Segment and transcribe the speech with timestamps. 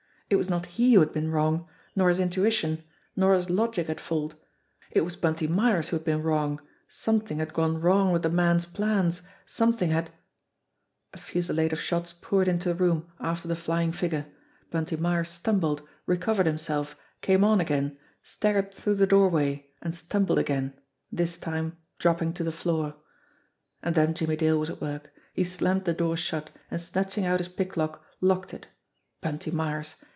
[0.33, 2.85] It was not he who had been wrong, nor his intuition,
[3.17, 4.33] nor his logic at fault.
[4.89, 8.63] It was Bunty Myers who had been wrong something had gone wrong with the man's
[8.63, 10.09] plans, something had
[11.13, 14.27] A fusillade of shots poured into the room after the flying THE BLACK BOX
[14.71, 14.95] 251 figure.
[14.95, 20.71] Bunty Myers stumbled, recovered himself, came on again, staggered through the doorway, and stumbled again
[21.11, 22.95] this time dropping to the floor.
[23.83, 25.11] And then Jimmie Dale was at work.
[25.33, 28.69] He slammed the door shut, and snatching out his pick lock, locked it.
[29.19, 29.95] Bunty Myers!